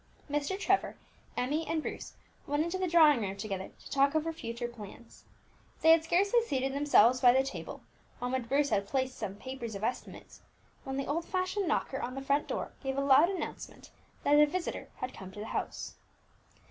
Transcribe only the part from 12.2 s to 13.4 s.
front door gave a loud